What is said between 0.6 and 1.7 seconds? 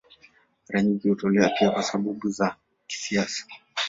Mara nyingi hutolewa